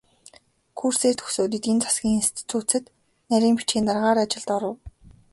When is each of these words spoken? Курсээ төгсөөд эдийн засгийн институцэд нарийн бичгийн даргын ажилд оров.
Курсээ 0.77 1.13
төгсөөд 1.19 1.51
эдийн 1.57 1.79
засгийн 1.83 2.19
институцэд 2.21 2.83
нарийн 3.29 3.55
бичгийн 3.57 3.85
даргын 3.87 4.17
ажилд 4.25 4.49
оров. 4.57 4.77